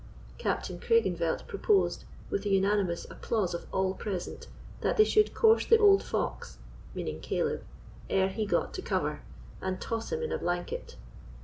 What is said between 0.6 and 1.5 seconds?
Craigengelt